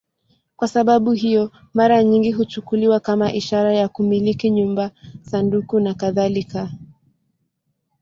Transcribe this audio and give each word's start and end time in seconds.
Kwa 0.55 0.67
sababu 0.67 1.11
hiyo, 1.11 1.51
mara 1.73 2.03
nyingi 2.03 2.31
huchukuliwa 2.31 2.99
kama 2.99 3.33
ishara 3.33 3.73
ya 3.73 3.87
kumiliki 3.89 4.49
nyumba, 4.49 4.91
sanduku 5.21 5.79
nakadhalika. 5.79 6.71